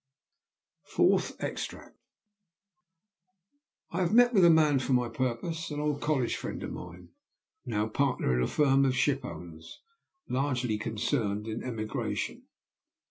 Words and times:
FOURTH 0.83 1.35
EXTRACT. 1.43 1.95
"I 3.91 3.99
have 3.99 4.15
met 4.15 4.33
with 4.33 4.41
the 4.41 4.49
man 4.49 4.79
for 4.79 4.93
my 4.93 5.07
purpose 5.07 5.69
an 5.69 5.79
old 5.79 6.01
college 6.01 6.37
friend 6.37 6.63
of 6.63 6.71
mine, 6.71 7.09
now 7.67 7.87
partner 7.87 8.35
in 8.35 8.41
a 8.41 8.47
firm 8.47 8.83
of 8.83 8.95
ship 8.97 9.23
owners, 9.23 9.79
largely 10.27 10.79
concerned 10.79 11.45
in 11.47 11.61
emigration. 11.61 12.47